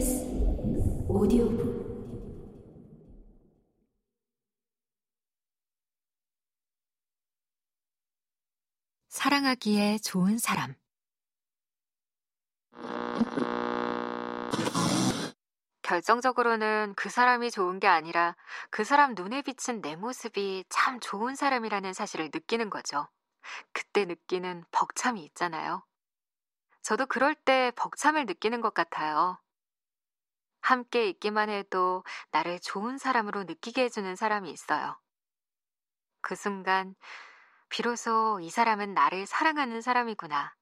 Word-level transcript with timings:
KBS 0.00 1.06
오디오북 1.08 1.80
사랑하기에 9.08 9.98
좋은 9.98 10.38
사람 10.38 10.74
결정적으로는 15.82 16.94
그 16.96 17.10
사람이 17.10 17.50
좋은 17.50 17.78
게 17.78 17.86
아니라 17.86 18.36
그 18.70 18.84
사람 18.84 19.14
눈에 19.14 19.42
비친 19.42 19.82
내 19.82 19.96
모습이 19.96 20.64
참 20.70 20.98
좋은 21.00 21.34
사람이라는 21.34 21.92
사실을 21.92 22.30
느끼는 22.32 22.70
거죠. 22.70 23.06
그때 23.72 24.06
느끼는 24.06 24.64
벅참이 24.70 25.22
있잖아요. 25.26 25.84
저도 26.82 27.06
그럴 27.06 27.34
때 27.34 27.72
벅참을 27.76 28.24
느끼는 28.24 28.60
것 28.62 28.72
같아요. 28.72 29.38
함께 30.60 31.08
있기만 31.08 31.48
해도 31.50 32.04
나를 32.30 32.60
좋은 32.60 32.98
사람으로 32.98 33.44
느끼게 33.44 33.84
해주는 33.84 34.16
사람이 34.16 34.50
있어요. 34.50 34.98
그 36.22 36.34
순간, 36.34 36.94
비로소 37.68 38.40
이 38.42 38.50
사람은 38.50 38.94
나를 38.94 39.26
사랑하는 39.26 39.80
사람이구나, 39.80 40.54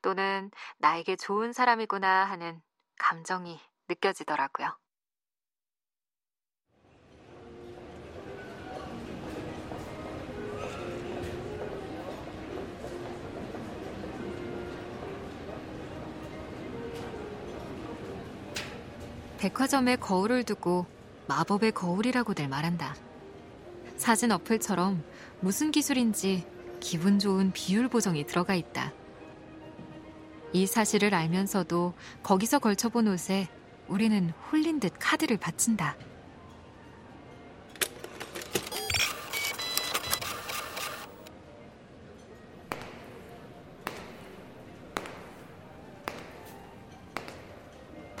또는 0.00 0.50
나에게 0.78 1.16
좋은 1.16 1.52
사람이구나 1.52 2.24
하는 2.24 2.62
감정이 2.98 3.60
느껴지더라고요. 3.88 4.81
백화점에 19.42 19.96
거울을 19.96 20.44
두고 20.44 20.86
마법의 21.26 21.72
거울이라고들 21.72 22.46
말한다. 22.46 22.94
사진 23.96 24.30
어플처럼 24.30 25.02
무슨 25.40 25.72
기술인지 25.72 26.46
기분 26.78 27.18
좋은 27.18 27.50
비율 27.52 27.88
보정이 27.88 28.24
들어가 28.24 28.54
있다. 28.54 28.92
이 30.52 30.64
사실을 30.64 31.12
알면서도 31.12 31.92
거기서 32.22 32.60
걸쳐본 32.60 33.08
옷에 33.08 33.48
우리는 33.88 34.30
홀린 34.30 34.78
듯 34.78 34.92
카드를 35.00 35.38
바친다. 35.38 35.96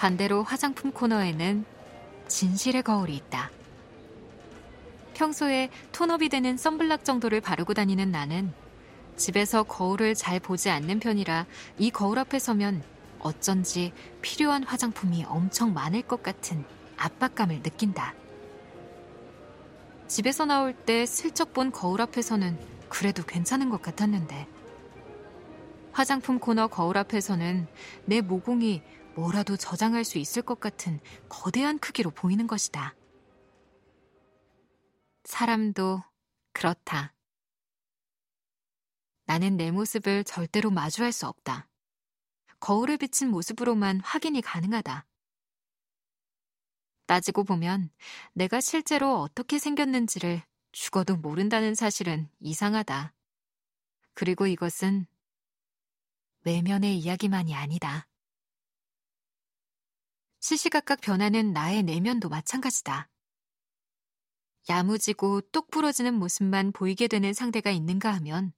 반대로 0.02 0.42
화장품 0.42 0.90
코너에는 0.90 1.64
진실의 2.26 2.82
거울이 2.82 3.14
있다. 3.14 3.52
평소에 5.14 5.70
톤업이 5.92 6.28
되는 6.28 6.56
썬블락 6.56 7.04
정도를 7.04 7.40
바르고 7.40 7.72
다니는 7.72 8.10
나는 8.10 8.52
집에서 9.14 9.62
거울을 9.62 10.16
잘 10.16 10.40
보지 10.40 10.70
않는 10.70 10.98
편이라 10.98 11.46
이 11.78 11.92
거울 11.92 12.18
앞에 12.18 12.40
서면 12.40 12.82
어쩐지 13.20 13.92
필요한 14.22 14.64
화장품이 14.64 15.24
엄청 15.28 15.72
많을 15.72 16.02
것 16.02 16.20
같은 16.20 16.64
압박감을 16.96 17.62
느낀다. 17.62 18.12
집에서 20.08 20.44
나올 20.46 20.72
때 20.72 21.06
슬쩍 21.06 21.52
본 21.52 21.70
거울 21.70 22.00
앞에서는 22.00 22.58
그래도 22.88 23.22
괜찮은 23.22 23.70
것 23.70 23.80
같았는데 23.80 24.48
화장품 25.92 26.40
코너 26.40 26.66
거울 26.66 26.98
앞에서는 26.98 27.68
내 28.06 28.20
모공이 28.20 28.82
뭐라도 29.14 29.56
저장할 29.56 30.04
수 30.04 30.18
있을 30.18 30.42
것 30.42 30.60
같은 30.60 31.00
거대한 31.28 31.78
크기로 31.78 32.10
보이는 32.10 32.46
것이다. 32.46 32.94
사람도 35.24 36.02
그렇다. 36.52 37.14
나는 39.24 39.56
내 39.56 39.70
모습을 39.70 40.24
절대로 40.24 40.70
마주할 40.70 41.12
수 41.12 41.26
없다. 41.26 41.68
거울에 42.60 42.96
비친 42.96 43.28
모습으로만 43.28 44.00
확인이 44.00 44.40
가능하다. 44.40 45.06
따지고 47.06 47.44
보면 47.44 47.90
내가 48.32 48.60
실제로 48.60 49.20
어떻게 49.20 49.58
생겼는지를 49.58 50.42
죽어도 50.72 51.16
모른다는 51.16 51.74
사실은 51.74 52.28
이상하다. 52.40 53.14
그리고 54.14 54.46
이것은 54.46 55.06
외면의 56.44 56.98
이야기만이 56.98 57.54
아니다. 57.54 58.06
시시각각 60.42 61.00
변하는 61.00 61.52
나의 61.52 61.84
내면도 61.84 62.28
마찬가지다. 62.28 63.08
야무지고 64.68 65.40
똑 65.52 65.70
부러지는 65.70 66.14
모습만 66.14 66.72
보이게 66.72 67.06
되는 67.06 67.32
상대가 67.32 67.70
있는가 67.70 68.12
하면 68.14 68.52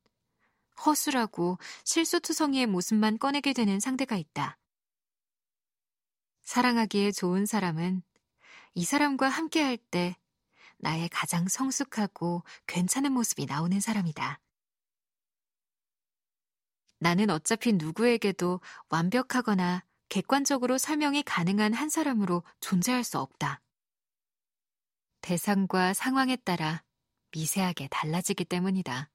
허술하고 0.85 1.59
실수투성이의 1.85 2.67
모습만 2.69 3.19
꺼내게 3.19 3.53
되는 3.53 3.81
상대가 3.81 4.17
있다. 4.17 4.59
사랑하기에 6.45 7.13
좋은 7.13 7.45
사람은 7.45 8.03
이 8.75 8.85
사람과 8.85 9.29
함께 9.29 9.63
할 9.63 9.77
때 9.77 10.17
나의 10.79 11.11
가장 11.11 11.49
성숙하고 11.49 12.45
괜찮은 12.67 13.13
모습이 13.13 13.45
나오는 13.45 13.79
사람이다. 13.79 14.41
나는 16.99 17.29
어차피 17.29 17.75
누구에게도 17.75 18.61
완벽하거나 18.89 19.85
객관적으로 20.15 20.79
설명이 20.79 21.25
가능한 21.25 21.75
한 21.75 21.89
사람으로 21.89 22.45
존재할 22.61 23.03
수 23.03 23.19
없다. 23.19 23.61
대상과 25.23 25.93
상황에 25.93 26.37
따라 26.37 26.85
미세하게 27.33 27.89
달라지기 27.89 28.45
때문이다. 28.45 29.11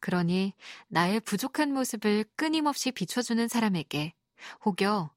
그러니 0.00 0.52
나의 0.88 1.20
부족한 1.20 1.72
모습을 1.72 2.26
끊임없이 2.36 2.92
비춰주는 2.92 3.48
사람에게 3.48 4.12
혹여 4.66 5.14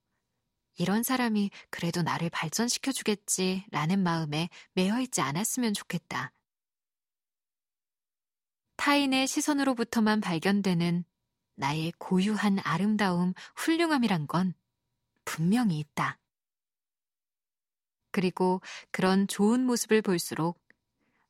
이런 0.75 1.03
사람이 1.03 1.51
그래도 1.69 2.03
나를 2.03 2.29
발전시켜주겠지 2.29 3.66
라는 3.69 3.99
마음에 4.01 4.47
매여 4.75 5.01
있지 5.01 5.19
않았으면 5.19 5.73
좋겠다. 5.73 6.31
타인의 8.77 9.27
시선으로부터만 9.27 10.22
발견되는 10.22 11.03
나의 11.56 11.94
고유한 11.97 12.59
아름다움, 12.64 13.34
훌륭함이란 13.56 14.28
건 14.28 14.53
분명히 15.25 15.80
있다. 15.80 16.19
그리고 18.12 18.62
그런 18.91 19.28
좋은 19.28 19.66
모습을 19.66 20.02
볼수록 20.02 20.62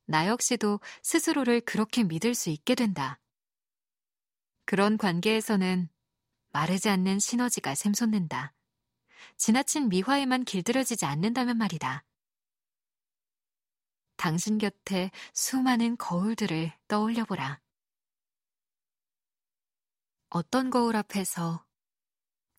나 0.05 0.27
역시도 0.27 0.79
스스로를 1.01 1.61
그렇게 1.61 2.03
믿을 2.03 2.35
수 2.35 2.49
있게 2.49 2.75
된다. 2.75 3.19
그런 4.65 4.97
관계에서는 4.97 5.89
마르지 6.51 6.89
않는 6.89 7.19
시너지가 7.19 7.73
샘솟는다. 7.75 8.53
지나친 9.37 9.89
미화에만 9.89 10.43
길들여지지 10.45 11.05
않는다면 11.05 11.57
말이다. 11.57 12.03
당신 14.15 14.57
곁에 14.57 15.11
수많은 15.33 15.97
거울들을 15.97 16.71
떠올려 16.87 17.25
보라. 17.25 17.59
어떤 20.35 20.71
거울 20.71 20.95
앞에서 20.95 21.63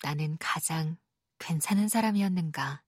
나는 0.05 0.37
가장 0.39 0.97
괜찮은 1.41 1.89
사람이었는가? 1.89 2.85